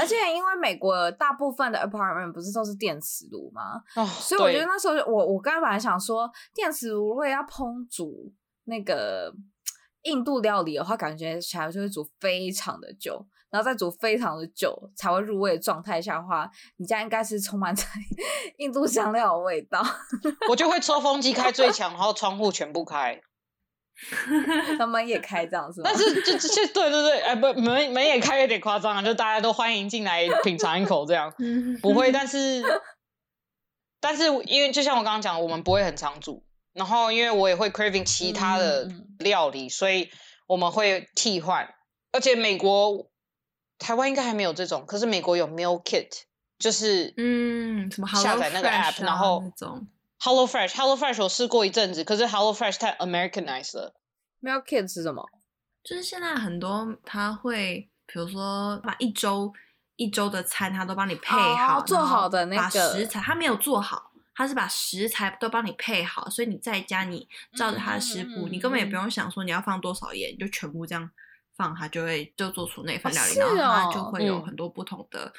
[0.00, 3.80] 而且因为美国大部分的 apartment 不是都是电磁炉吗？
[3.94, 8.32] 哦，所以我觉得那时候我我刚才本来想说，电磁炉如果要烹煮
[8.64, 9.32] 那个
[10.02, 13.24] 印度料理的话，感觉起来就会煮非常的久。
[13.50, 17.82] 然后再煮非常的久才会入味的状态下的话，你家应该是充满着
[18.58, 19.84] 印度香料的味道。
[20.48, 23.20] 我就会抽风机开最强，然后窗户全部开，
[24.78, 25.82] 那门也开这样子。
[25.84, 31.34] 但是就就对对对，哎不门门也开有点夸张啊，就大家都欢迎进来品尝一口这样，
[31.82, 32.12] 不会。
[32.12, 32.62] 但是
[34.00, 40.08] 但是因为就像我刚刚讲，我们不会很常煮，然后因为我也会 craving 其他的料理，嗯、所以
[40.46, 41.74] 我们会替换，
[42.12, 43.10] 而且美国。
[43.80, 46.10] 台湾应该还没有这种，可是美国有 Meal Kit，
[46.58, 49.42] 就是嗯，什么下载那个 App，、啊、然后
[50.20, 53.94] Hello Fresh，Hello Fresh 我试过一阵子，可是 Hello Fresh 太 Americanized 了。
[54.42, 55.26] Meal Kit 是什么？
[55.82, 59.50] 就是现在很多他会，比如说把一周
[59.96, 71.10] 一周的餐他都帮你配好，oh, 做好的那个食材，他没有做好，他是把食材都帮你配好，所以你在家你照着他的食谱，嗯、你根本也不用想说你要放多少盐，你就全部这样。
[71.60, 75.30] 放它就会就做出那份料理，哦哦、然后它就会有很多不同的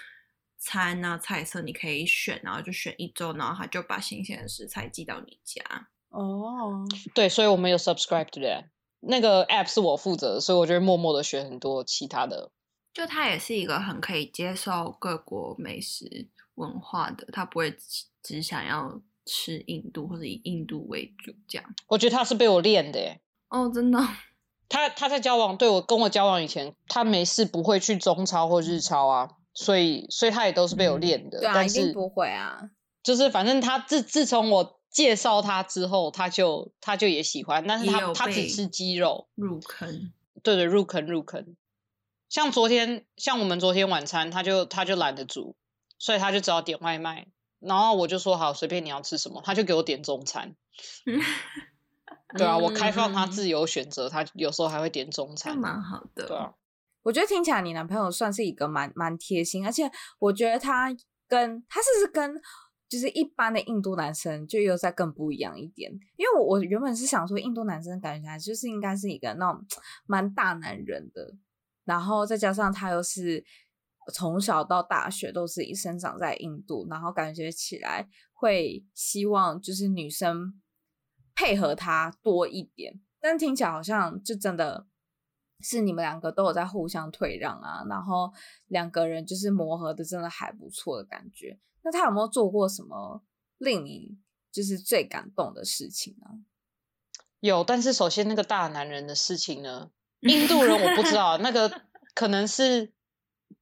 [0.59, 5.63] 餐啊、嗯、菜色，你可以选，然后就选一周，然后他就把新鲜的食材寄到你家。
[6.09, 8.65] 哦，对，所以我们有 subscribe to that
[8.99, 12.51] 那个 app 是我负责的，所以我就会默默的学很多其他的。
[12.93, 17.75] 就它也是一个很可以接受各国美食文化的，它不会
[18.21, 21.75] 只想要吃印度或者以印度为主这样。
[21.87, 23.21] 我觉得他是被我练的耶。
[23.49, 23.97] 哦，真的。
[24.71, 31.39] 他他在交往，对我跟我交往以前，他没事不会去中超或日超啊，所以所以他也都是被我练的。
[31.39, 32.71] 嗯、对啊，但是一定不会啊。
[33.03, 39.27] 就是反正他自自从我介绍他之后，他就他就也喜欢，但是他他只吃鸡肉。
[39.35, 40.13] 入坑。
[40.41, 41.57] 对对，入坑入坑。
[42.29, 45.57] 像昨天，像我们昨天晚餐，他就他就懒得煮，
[45.99, 47.27] 所以他就只好点外卖。
[47.59, 50.55] 然后我就说好，随便你要吃什么，他就给我点中餐。
[52.37, 56.27] 对啊，我开放他自由选择，他有时候还会点中餐，蛮好的。
[56.27, 56.53] 对啊，
[57.03, 60.89] 我觉得听起来你男朋友算是一个蛮蛮贴心，而且我觉得他
[61.27, 62.39] 跟他是不是跟
[62.87, 65.91] 就是一般的印度男生就又再更不一样一点？
[66.17, 69.65] 因为我我原本是想说印度男生感觉起来就是应该是一个那种
[70.05, 71.33] 蛮大男人的，
[71.85, 73.43] 然后再加上他又是
[74.13, 80.60] 从小到大学都是一生长在印度，然后感觉起来会希望就是女生。
[81.41, 84.85] 配合他多一点，但听起来好像就真的
[85.59, 88.31] 是你们两个都有在互相退让啊，然后
[88.67, 91.59] 两个人就是磨合的真的还不错的感觉。
[91.81, 93.23] 那他有没有做过什么
[93.57, 94.19] 令你
[94.51, 96.27] 就是最感动的事情呢？
[97.39, 101.81] 有，但是首先那个大男人的事情呢，印度人我不知道， 那个
[102.13, 102.93] 可能是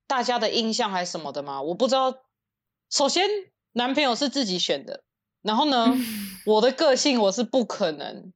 [0.06, 1.62] 大家的印象还是什么的嘛？
[1.62, 2.26] 我不知道。
[2.90, 3.26] 首先，
[3.72, 5.06] 男朋友是自己选的。
[5.42, 5.94] 然后呢，
[6.46, 8.34] 我的个性我是不可能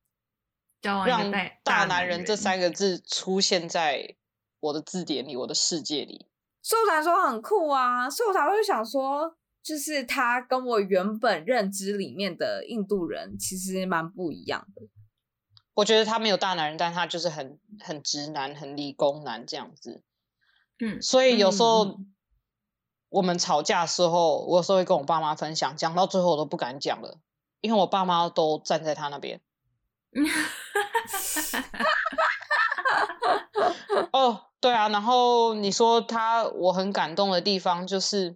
[0.81, 1.31] 让
[1.63, 4.15] “大男人”这三个字出现在
[4.59, 6.27] 我的字典里，我的世界里。
[6.61, 14.83] 所以我才说很酷啊，所以我才会想说，就是他跟我原本认知里面的印度人其实蛮不一样的。
[15.73, 20.03] 我觉得他没有大男人，但他就是很很直男、很理工男这样子。
[20.79, 21.99] 嗯，所以有时候。
[23.13, 27.19] 嗯我们吵架的时候，我有时候会跟我爸妈分享，讲到最后我都不敢讲了，
[27.61, 29.39] 因为我爸妈都站在他那边。
[34.11, 38.35] 哦，对啊，然后你说他我很感动的地方就是，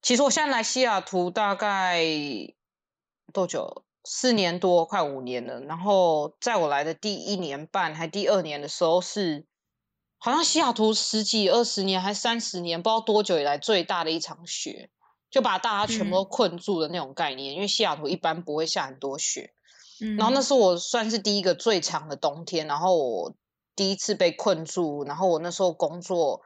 [0.00, 2.04] 其实我现在来西雅图大概
[3.32, 3.84] 多久？
[4.04, 5.60] 四年多，快五年了。
[5.60, 9.49] 然后在我来的第一年半还第二年的时候是。
[10.22, 14.90] 好像西雅图十几二十年还三十年，不知道多久以来最大的一场雪，
[15.30, 17.54] 就把大家全部都困住的那种概念。
[17.54, 19.54] 嗯、因为西雅图一般不会下很多雪，
[20.02, 23.34] 嗯、然后那是我算是第一个最长的冬天，然后我
[23.74, 26.42] 第一次被困住，然后我那时候工作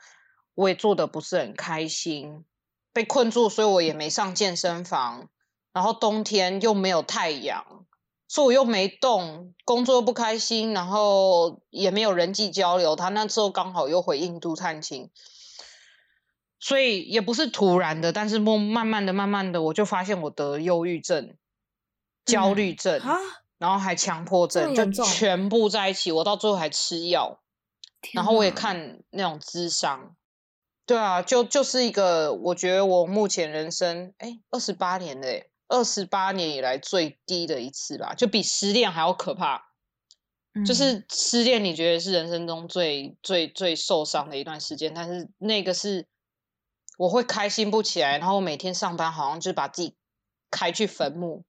[0.54, 2.44] 我也做的不是很开心，
[2.92, 5.28] 被困住，所以我也没上健身房，
[5.72, 7.84] 然后冬天又没有太阳。
[8.26, 12.96] 所以我又没动，工作又不开心，然后也没有人际交流。
[12.96, 15.10] 他那时候刚好又回印度探亲，
[16.58, 21.36] 所以也不是突然的，但是慢慢慢的、慢慢的，我就发现我得忧郁症、
[22.24, 23.20] 焦虑症，嗯、
[23.58, 26.10] 然后还强迫症，就全部在一起。
[26.10, 27.40] 我到最后还吃药，
[28.14, 30.16] 然后我也看那种咨商。
[30.86, 35.50] 对啊，就就是一个，我觉得我目前人生哎二十八年嘞。
[35.74, 39.72] 二十八年以来最低的一次吧，就比失恋还要可怕。
[40.54, 46.06] 嗯、就是失恋，你觉得是人生中最最最受伤的一段时间，但是那个是
[46.96, 49.96] 我会开心不起来，然后每天上班好像就是把自己
[50.52, 51.44] 开去坟墓，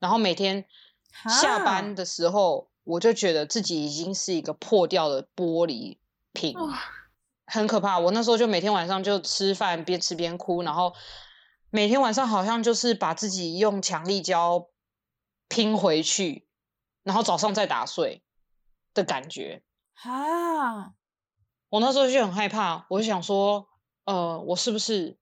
[0.00, 0.64] 然后每天
[1.40, 5.98] 下班的时候，我就觉得自己已经是一个破掉的玻璃
[6.32, 6.56] 瓶，
[7.46, 8.00] 很可怕。
[8.00, 10.92] 我那时候就每天晚上就吃饭边吃边哭，然后。
[11.74, 14.68] 每天晚上好像就是把自己用强力胶
[15.48, 16.46] 拼回去，
[17.02, 18.22] 然后早上再打碎
[18.94, 19.64] 的感觉。
[20.04, 20.94] 啊！
[21.70, 23.66] 我那时候就很害怕，我就想说，
[24.04, 25.18] 呃，我是不是，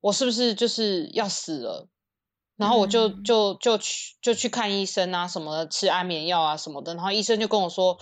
[0.00, 1.88] 我是不是就是要死了？
[2.56, 6.94] 然后我就就就去就去看医生啊什么的，吃安眠药啊什么的。
[6.94, 7.98] 然后医生就跟我说，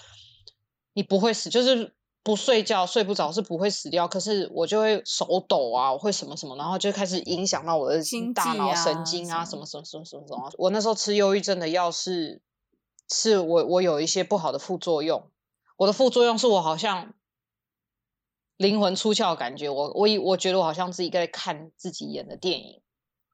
[0.95, 1.95] 你不会死，就是。
[2.25, 8.01] 不睡觉睡不着是不会死掉，可是我就会手抖啊，我会什么什么，然后就开始影响到我的
[8.33, 10.53] 大脑神经啊，什么什么什么什么什么。
[10.57, 12.41] 我那时候吃忧郁症的药是，
[13.11, 15.29] 是我我有一些不好的副作用。
[15.79, 17.13] 我的副作用是我好像
[18.57, 22.83] 灵魂出窍的感觉，我我以我觉得我好像自己在看自己演的电影，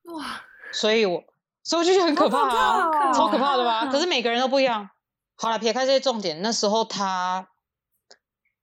[0.05, 0.40] 哇！
[0.72, 1.24] 所以我
[1.62, 3.85] 所以我就觉得很可怕啊，超可怕的吧？
[3.92, 4.88] 可是每个人都不一样。
[5.35, 7.51] 好了，撇开这些重点，那时候他。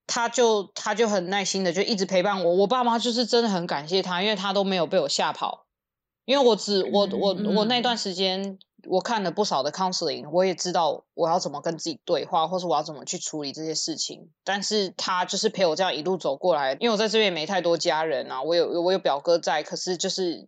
[0.08, 5.66] 他就他就很耐心的就一直陪伴我，我爸妈就是真的很感谢他，因为他都没有被我吓跑，
[6.26, 20.48] 因为我只我我我那段时间我看了不少的 counseling，我也知道我要怎么跟自己对话，或是我要怎么去处理这些事情，但是他就是陪我这样一路走过来，因为我在这边没太多家人啊，我有我有表哥在，可是就是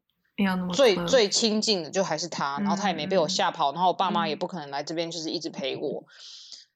[0.71, 6.03] 最最亲近的就还是他，然后他也没被我吓跑，然后我爸妈也不可能来这边就是一直陪我，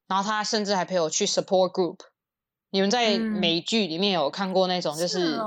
[0.07, 1.97] 然后他甚至还陪我去 support group。
[2.71, 5.37] 你们在美剧里面有看过那种就是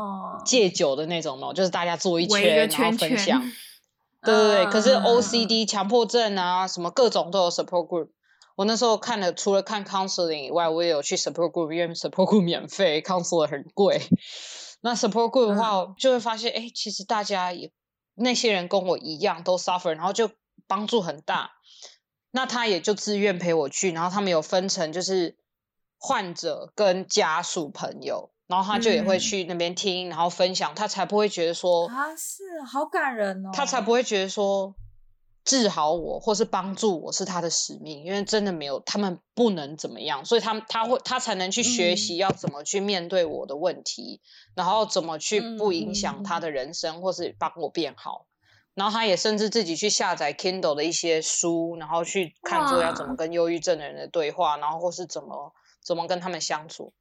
[0.44, 1.52] 戒酒的那种吗？
[1.52, 3.42] 就是大家坐一圈，然后分享。
[4.22, 8.08] 对对对，可是 OCD 强迫症啊，什么各种都有 support group。
[8.56, 14.00] 我那时候看了，除了看 counseling 以外，我也有去 support group，因为 support group 免费，counselor 很贵。
[14.80, 17.70] 那 support group 的话，就会发现，哎，其实大家也
[18.14, 20.30] 那些人跟我一样都 suffer，然后就
[20.66, 21.50] 帮助很大。
[22.30, 25.36] 那他也就自愿陪我去，然后他们有分成就是
[26.06, 34.74] 患者跟家属朋友，然后他就也会去那边听，嗯、然后分享，他才不会觉得说啊，是好感人哦，他才不会觉得说。
[35.46, 48.24] 治好我，或是帮助我是他的使命，因为真的没有他们不能怎么样，所以他他会他才能去学习要怎么去面对我的问题，嗯、然后怎么去不影响他的人生，嗯、或是帮我变好。
[48.72, 55.52] 然后他也甚至自己去下载 Kindle 的一些书，然后去看作要怎么跟忧郁症的人的对话，然后或是怎么
[55.84, 56.92] 怎么跟他们相处。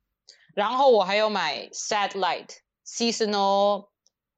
[0.54, 2.50] 然后我还有买 Sad Light
[2.86, 3.88] Seasonal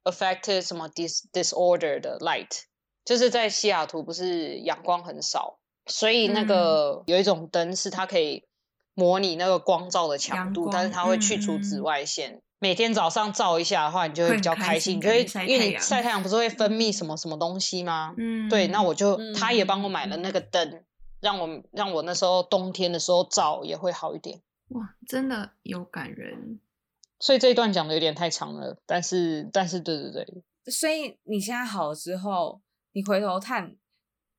[0.03, 2.63] Affected 什么 Dis Disorder 的 Light。
[3.03, 8.47] 就是在西雅图，不是阳光很少，所以那个有一种灯是它可以
[8.95, 12.31] 模拟那个光照的强度，但是它会去除紫外线。
[12.31, 18.15] 嗯、每天早上照一下的话，你就会比较开心，开心因为因为你晒太阳不是会分泌什么什么东西吗？
[18.17, 20.83] 嗯，对，那我就他也帮我买了那个灯，
[21.19, 24.41] 让我让我那时候冬天的时候照也会好一点。
[24.69, 26.59] 哇，真的有感人。
[27.19, 32.61] 所以这一段讲的有点太长了，但是但是对对对，所以你现在好了之后。
[32.97, 33.75] 你回头看，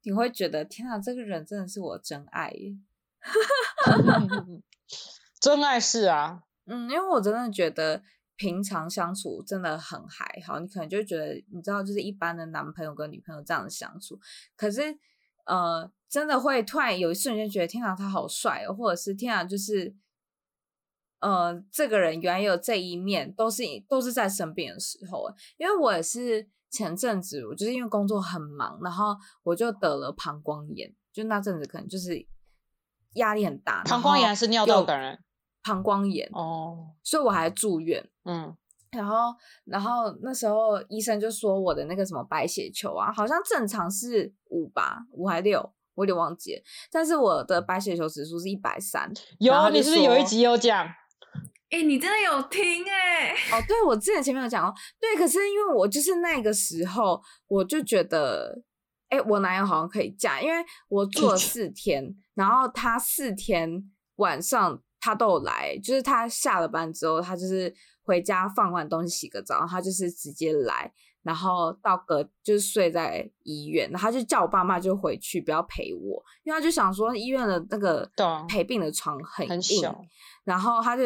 [0.01, 2.75] 你会觉得天啊，这个人真的是我真爱耶！
[5.39, 8.03] 真爱是啊，嗯，因为我真的觉得
[8.35, 14.19] 平常相处真的很还好，你可能就觉得你知道，就是一般的男朋友跟女朋友这样的相处，
[14.57, 14.99] 可是
[15.47, 19.97] 呃，真的会突然有一瞬间觉得天啊，他好帅哦，或者是天啊，就是
[21.21, 26.49] 呃，这个人原来有这一面，都是都是在生病的时候，因为我也是。
[26.69, 32.27] 前阵子我就是因为工作很忙，然后我就得了膀胱炎，就那阵子可能就是
[33.15, 33.83] 压力很大。
[33.85, 35.25] 膀胱炎还是尿道感染？
[35.63, 38.11] 膀胱炎哦，所以我还住院。
[38.25, 38.55] 嗯，
[38.90, 45.61] 然后然后那时候医生就说我的那个什么白血球啊，好像正常是五吧，五还六，
[45.94, 46.62] 我有点忘记了。
[46.90, 49.12] 但是我的白血球指数是一百三。
[49.38, 50.87] 有，你是不是有一集有讲？
[51.68, 53.57] 哎、欸，你真的有听哎、欸？
[53.57, 58.62] 哦，对，我之前前面有讲哦，对，可是因为我就是那个时候，我就觉得，
[59.09, 63.83] 哎、欸，我男友好像可以嫁，因为我住了四天，然后他四天
[64.16, 67.75] 晚上他都有来，就是他下了班之后，他就是
[68.07, 70.90] 回家放完东西洗个澡，他就是直接来，
[71.23, 78.11] 然后到隔就是睡在医院，然后他就叫我爸妈就回去不要陪我，因为他就想说医院的那个
[78.49, 79.97] 陪病的床很硬，很，
[80.45, 81.03] 然后他就。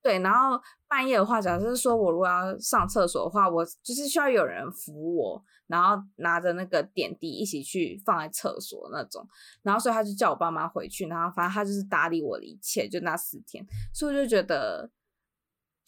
[0.00, 9.26] 对，然后半夜的话，假设说我如果要上厕所的话，我就是需要有人扶我，然后拿着那个点滴一起去放在厕所那种。
[9.60, 13.62] 然后所以他就叫我爸妈回去，然后反正他就是打理我的一切，就那四天。
[13.92, 14.88] 所以我就觉得，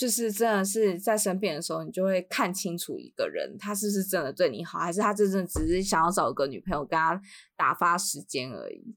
[0.00, 7.20] 就是真的是在生病的时候，你就会看清楚一个人，他是不是真的对你好，还是他真正只是想要找个女朋友跟他
[7.54, 8.96] 打发时间而已。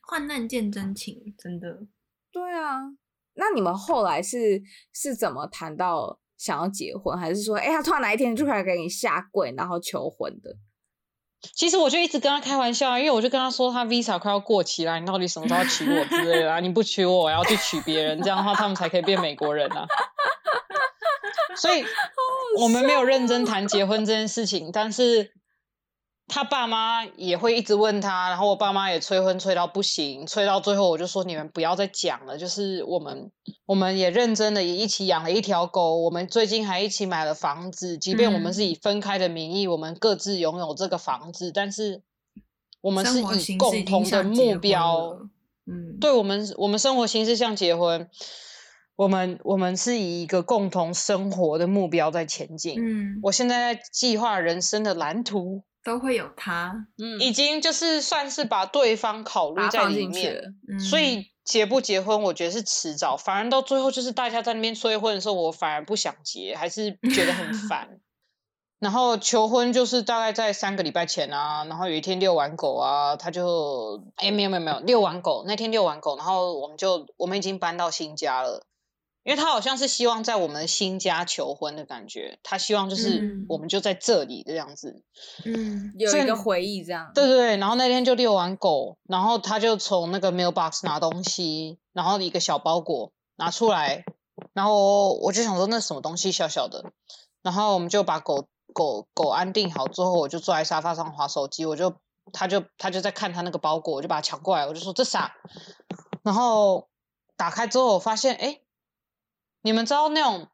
[0.00, 1.86] 患难见真情，真的。
[2.32, 2.80] 对啊。
[3.34, 4.62] 那你们后来是
[4.94, 10.56] 是怎么谈到想要结婚，还是说，哎、欸，他突然哪一天就开始给你下跪，然后求婚的？
[11.54, 16.60] 其实我就一直跟他开玩笑啊，因为我就跟他说，他 visa 快要过期了，你到底什么时候娶我之类的啊？
[16.60, 19.86] 你不娶我，我要去娶别人，这样的话他们才可以变美国人啊。
[21.56, 21.84] 所以
[22.58, 25.32] 我们没有认真谈结婚这件事情，但是。
[26.34, 32.38] 他爸妈也会一直问他，然后我爸妈也催婚催到不行，催到最后我就说，你们不要再讲了。
[32.38, 33.30] 就是我们，
[33.66, 37.98] 我们也认真的也一起养了一条狗，我们最近还一起买了房子。
[37.98, 42.00] 即便我们是以分开的名义，嗯、我们各自拥有这个房子，但是
[42.80, 45.18] 我们是以共同的目标。
[45.66, 48.08] 嗯，对我们，我们生活形式像结婚，
[48.96, 52.80] 我们我们是以一个共同生活的目标在前进。
[52.80, 55.62] 嗯，我现在在计划人生的蓝图。
[55.84, 63.16] 都会有他，嗯，已经就是算是把对方考虑在里面，嗯，所以结不结婚，我觉得是迟早。
[63.16, 68.00] 反而到最后，就是大家在那边催婚的时候，我反而不想结，还是觉得很 烦。
[68.78, 78.66] 然后求婚就是大概在三个礼拜前啊，然后有一天遛完狗啊，他就，哎，没有没有没有，遛完狗那天遛完狗，然后我们就我们已经搬到新家了。
[79.24, 85.04] 因为他好像是希望在我们新家求婚的感觉，他希望就是我们就在这里这样子，
[85.44, 87.12] 嗯，有一个回忆这样。
[87.14, 94.04] 对对对，然后那天就遛完狗，然后他就从那个 mailbox 拿东西，然后一个小包裹拿出来，
[94.54, 96.90] 然后我就想说那什么东西小小的，
[97.42, 101.94] 然后我们就把狗狗狗安定好之后，我就坐在沙发上划手机，我就
[102.32, 105.32] 他就他就在看他那个包裹，我就把它抢过来，我就说这啥？
[106.24, 106.88] 然后
[107.36, 108.46] 打开之后我发现哎。
[108.46, 108.61] 诶
[109.62, 110.48] 你们知道那种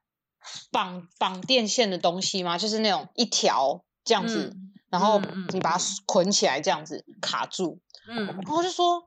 [0.71, 2.57] 绑绑电线的东西吗？
[2.57, 5.21] 就是那种一条这样子，嗯、然后
[5.53, 7.81] 你把它捆起来这样子卡住。
[8.09, 9.05] 嗯，然后就说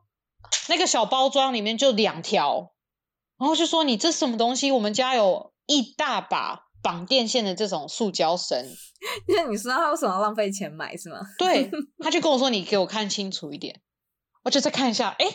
[0.69, 2.73] 那个小包装里面就两条，
[3.37, 4.71] 然后就说你这什么东西？
[4.71, 8.67] 我们家有一大把绑电线的这种塑胶绳。
[9.27, 11.19] 因为你说他为什么要浪费钱买是吗？
[11.39, 11.71] 对，
[12.03, 13.81] 他就跟我说你给我看清楚一点，
[14.43, 15.25] 我就再看一下，哎，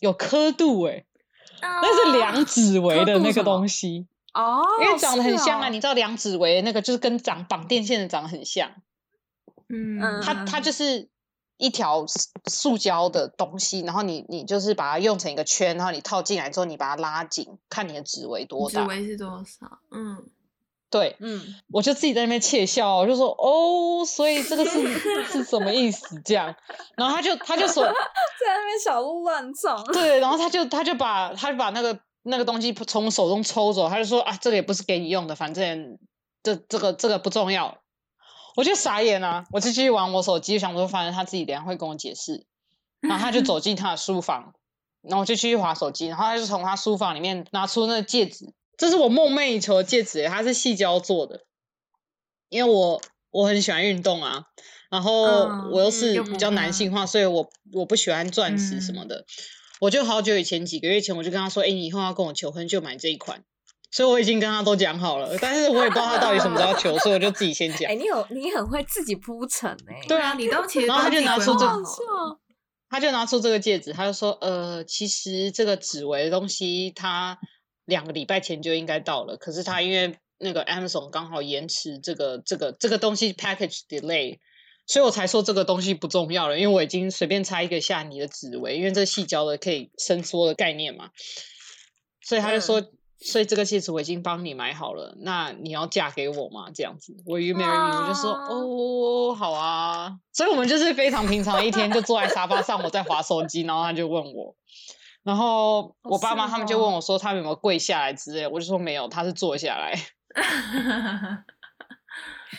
[0.00, 1.04] 有刻度哎，
[1.62, 8.70] 那是量子围的那个东西哦，因为长得很像啊，你知道量子围那个就是跟长绑电线的长得很像。
[9.68, 11.08] 嗯，它它就是
[11.56, 12.04] 一条
[12.46, 18.82] 塑胶的东西，然后你你就是把它用成一个圈，然后你套进来之后，你把它拉紧，看你的指围多大。
[18.82, 19.78] 指围是多少？
[19.90, 20.24] 嗯，
[20.92, 26.20] 对，嗯，我就自己在那边窃笑，我就说哦，所以这个是是什么意思？
[26.24, 26.54] 这样，
[26.96, 29.82] 然后他就他就说 在那边小鹿乱撞。
[29.86, 35.98] 对，然后他就他就把他就把那个那个东西从手中抽走，他就说啊，这个也不是给你用的，反正
[36.42, 37.78] 这这个这个不重要。
[38.54, 39.46] 我就傻眼啊！
[39.50, 42.44] 我就继续玩我手机，想说反正他自己等下会跟我解释。
[43.00, 44.52] 然后他就走进他的书房，
[45.00, 46.08] 然后我就继续划手机。
[46.08, 48.52] 然后他就从他书房里面拿出那个戒指，
[48.82, 51.44] 这是我梦寐以求的戒指，它是细胶做的。
[52.48, 54.42] 因为我我很喜欢运动啊，
[54.90, 55.22] 然后
[55.70, 59.18] 我又是比较男性化，所以我我不喜欢钻石什么的。
[59.18, 59.24] 嗯、
[59.82, 63.44] 我就好久以前几个月前，我就跟他说：“哎，你以后要跟我求婚，就买这一款。”
[63.92, 67.88] 所以我已经跟他都讲好了，但是我也不知道他到底什么时候要求，所以我就自己先讲。
[67.88, 70.00] 哎、欸，你有你很会自己铺陈哎。
[70.08, 71.82] 对啊，你都其实然后他就拿出这个，
[72.90, 77.38] 他就拿出这个戒指，他就说：“呃，其实这个指围的东西，他
[77.84, 84.38] 两个礼拜前就应该到了，可是他因为那个 Amazon 刚好延迟这个这个这个东西 package delay，
[84.86, 91.10] 所以我才说这个东西不重要了，因为我已经随便拆一个下你的指围，因为这细胶的可以伸缩的概念嘛，
[92.20, 92.80] 所以他就说。
[92.80, 92.92] 嗯”
[93.24, 96.72] 所以这个戒指我已经帮你买好了，那你要嫁给我吗？
[96.74, 98.02] 这样子，Will you marry me？
[98.02, 100.18] 我就说哦，好啊。
[100.32, 104.56] 所以我们就是非常平常的一天，就坐在沙发上，我在划手机，然后他就问我，
[105.22, 109.94] 然后我爸妈他们就问我说他们有没有跪下来之类，我就说没有，他是坐下来。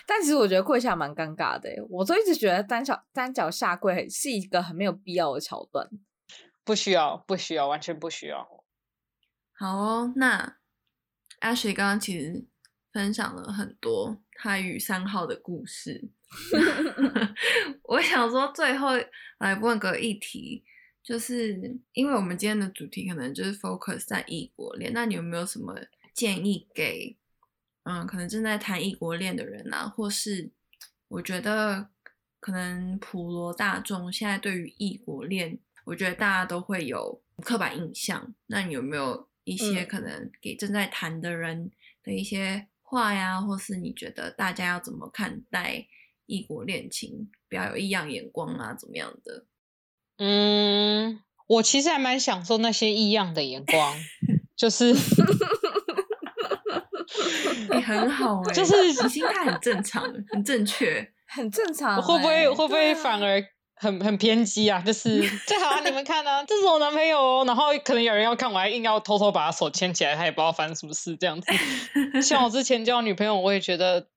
[0.05, 5.87] 但其实我觉得跪下蛮尴尬的，我都一直觉得单脚单脚下跪是一个很没有必要的桥段。
[6.63, 8.47] 不需要，不需要，完全不需要。
[9.55, 10.57] 好哦，那
[11.41, 12.45] Ashley 刚刚其实
[12.91, 16.09] 分享了很多他与三号的故事。
[17.83, 18.89] 我想说，最后
[19.37, 20.63] 来问个议题，
[21.03, 25.75] 就是因为我们今天的主题可能就是 focus 在异国恋，那你有没有什么
[26.13, 27.15] 建议给
[27.83, 30.49] 嗯，可能正在谈异国恋的人啊，或是
[31.09, 31.89] 我觉得
[32.39, 39.27] 可能普罗大众现在对于异国恋，我觉得大家都会有刻板印象，那你有没有？
[39.45, 41.69] 一些可能给正在谈的人
[42.01, 45.85] 的一些话呀，嗯、或是你觉得大家要怎么看待
[46.27, 49.45] 异国恋情，不要有异样眼光啊，怎么样的？
[50.17, 53.95] 嗯，我其实还蛮享受那些异样的眼光，
[54.55, 54.93] 就是
[57.71, 62.01] 你很好哎、欸，就是你心态很正常，很正确，很正常、欸。
[62.01, 63.43] 会不会会不会反而？
[63.75, 65.81] 很很偏激啊，就是 最好啊！
[65.83, 67.43] 你们看啊，这是我男朋友哦。
[67.45, 71.51] 然后可能有人要看，我还硬要偷偷把他手牵起来，他也不知道发生什么事这样子。
[72.21, 74.07] 像我 之前交女朋友，我也觉得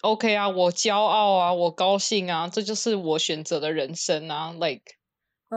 [0.00, 4.54] OK 啊，我骄傲啊，我高兴啊，这就是我选择的人生啊。
[4.58, 4.84] Like，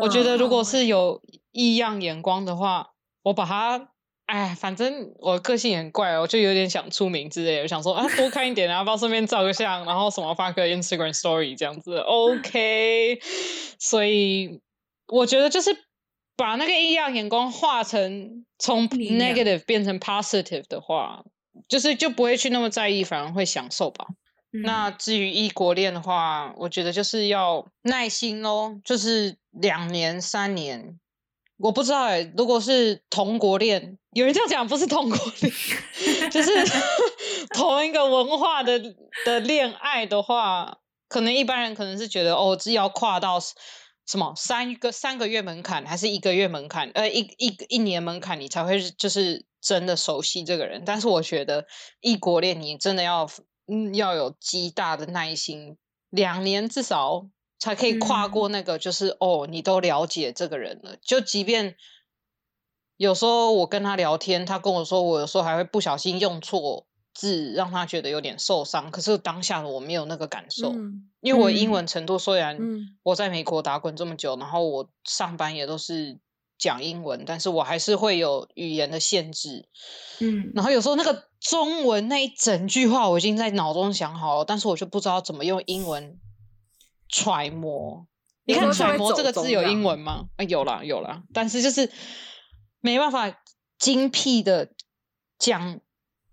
[0.02, 1.22] 我觉得如果是有
[1.52, 2.92] 异样眼光的话，
[3.24, 3.90] 我把它。
[4.26, 13.20] 哎，反正我个性也很怪哦，我就有点想出名之类的，我想说啊，多看一点，然后帮顺便照个相，然后什么发个 Instagram Story 这样子，OK。
[13.78, 14.62] 所以
[15.08, 15.78] 我觉得就是
[16.38, 21.26] 把那个异样眼光化成从 negative 变成 positive 的话，
[21.68, 24.08] 就是就不会去那么在意，反而会享受吧。
[24.62, 31.00] 那至于异国恋的话，我觉得就是要耐心哦，就是两年三年。
[31.58, 35.54] 我不知道哎、如果是同国恋，有人这样讲不是同国恋，
[36.30, 36.52] 就是
[37.56, 38.80] 同一个文化的
[39.26, 50.84] 的恋爱的话，可能一般人可能是觉得哦，只要跨到什么三个三个月门槛，还是一个月门槛，呃，一一一年门槛，你才会就是真的熟悉这个人。
[50.86, 51.66] 但是我觉得
[52.02, 53.30] 异国恋，你真的要
[53.74, 55.78] 嗯要有极大的耐心，
[56.10, 57.28] 两年至少。
[57.60, 60.98] 才可以跨过那个，就是、嗯、哦，你都了解这个人了。
[61.02, 61.78] 就即便
[62.98, 68.92] 有时候我跟他聊天，他跟我说，我有时候还会不小心用错字，让他觉得有点受伤。
[68.92, 72.60] 可是当下的我没有那个感受，嗯、因为我英文程度虽然
[73.02, 76.20] 我在美国打滚这么久，嗯、然后我上班也都是
[76.64, 79.68] 讲英文，但是我还是会有语言的限制。
[80.20, 86.18] 嗯，然后有时候那个中文那一整句话我已经在脑中想好了，但是我就不知道怎么用英文。
[87.10, 88.08] 揣摩，
[88.46, 90.26] 你看揣摩这个字有英文吗？
[90.38, 91.92] 啊，有啦有啦，但是就是
[92.80, 93.32] 没办法
[93.78, 94.70] 精辟的
[95.38, 95.80] 讲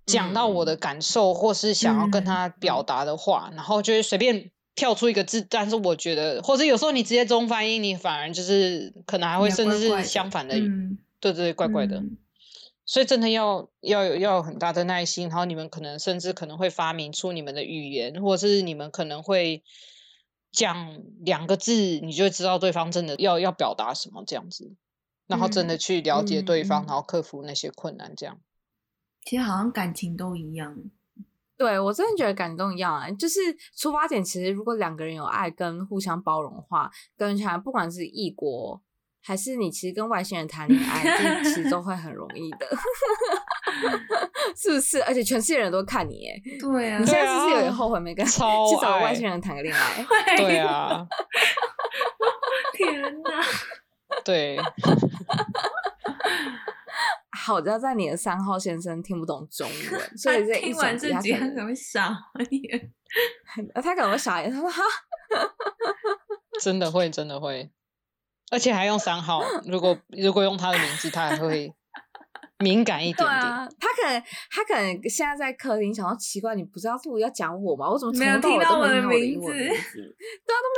[0.07, 5.47] 讲到我的感受，或是想要跟他表达的话，嗯、然后就是随便跳出一个字。
[5.49, 11.97] 但是我觉得，或者有时候你直接中翻英，你反而就是可能还会甚至是相反的，怪怪的嗯、对对对，怪怪的。
[11.99, 12.17] 嗯、
[12.85, 19.63] 所以真的要要有要有很大的耐心，然后你们可能甚至可能会发明出你们的语言，或者是你们可能会。
[20.53, 24.75] 讲两个字，你就知道对方真的要要表达什么这样子，
[25.29, 28.41] 然后真的去了解对方，嗯、然后克服那些困难，这样。
[29.25, 30.77] 其实好像感情都一样，
[31.61, 33.39] 对，我真的觉得感动一样啊，就是
[33.77, 38.81] 出发点其实如果两个人有爱跟互相包容的话，跟起来不管是异国。
[39.23, 42.67] 还是你其实跟外星人谈恋爱，其实都会很容易的，
[44.57, 45.03] 是不是？
[45.03, 48.39] 而且全世界人都看你，哎，对啊，你现在是不是有点后悔没跟 去
[48.81, 50.03] 找外星人谈个恋爱？
[50.39, 51.07] 对啊，
[52.73, 53.45] 天哪，
[54.25, 54.57] 对，
[57.39, 62.17] 好在在你的三号先生听不懂中文，所以这一整集他可能会傻
[62.51, 62.93] 眼，
[63.83, 64.83] 他可能会傻眼，他说哈，
[66.61, 67.71] 真的会，真的会。
[68.53, 71.73] 而且还用三号，如果如果用他的名字，他还会
[72.59, 73.29] 敏感一点点。
[73.29, 74.21] 啊，他可能
[74.51, 77.89] 他可能现在在客厅想到奇怪，你不知道是要讲我吗？
[77.89, 79.47] 我怎么没有听到我的名字？
[79.53, 79.79] 对啊，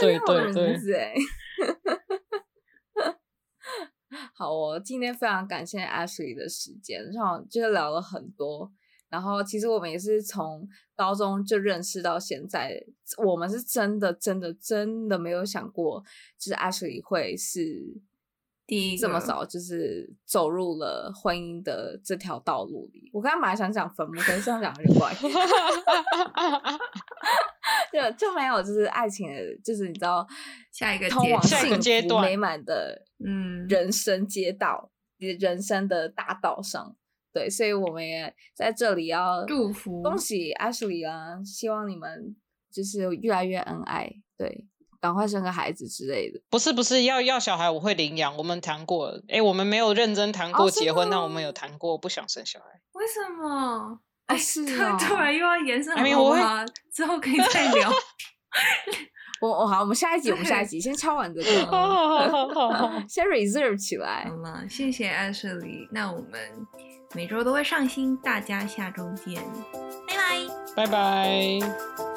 [0.01, 1.15] 都没听到我的名字哎。
[4.43, 8.73] 好哦，今天非常感谢 Ashley 的时间，然后就是聊了很多。
[9.09, 12.77] 然后其实我们也是从高中就认识到现在，
[13.25, 16.03] 我们是真的真的真的没有想过，
[16.37, 18.03] 就是 Ashley 会是
[18.73, 23.11] 第一这么早就是走入了婚姻的这条道路里。
[23.13, 25.13] 我刚刚本来想讲坟墓，可是这样讲有点怪，
[27.93, 30.27] 就就没有就是爱情的，就是你知道
[30.73, 36.97] 下一个通往幸福美满的嗯人生街道，你的人生的大道上。
[37.31, 41.45] 对，所以我们也在这里要祝福，恭喜 Ashley 啊！
[41.45, 42.35] 希望你们
[42.73, 44.67] 就是越来越恩爱，对，
[45.03, 46.41] 赶快生个孩子之类的。
[46.49, 52.67] 不是不是，要要小孩我会领养，我们谈过，哎，我们没有认真谈过结婚，那、哦、我们有谈过不想生小孩。
[52.93, 53.99] 为什么？
[54.27, 56.65] 哎，是啊，突然又要延伸了吗？
[56.95, 57.91] 之后可以再聊。
[59.43, 61.51] 我我好，我们下一集，我们下一集先敲完这个
[63.11, 64.25] 先 reserve 起来。
[64.29, 66.39] 好了，谢谢 Ashley，那我们。
[67.15, 69.43] 每周都会上新，大家下周见，
[70.09, 72.12] 拜拜，拜拜。